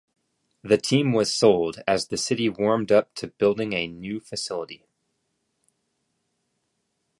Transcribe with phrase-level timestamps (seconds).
[0.63, 4.87] The team was sold as the city warmed up to building a new facility.